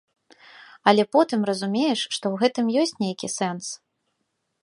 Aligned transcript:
Але 0.91 1.03
потым 1.15 1.39
разумееш, 1.49 1.99
што 2.17 2.25
ў 2.33 2.45
гэтым 2.45 2.65
ёсць 2.85 2.97
нейкі 3.05 3.27
сэнс. 3.37 3.65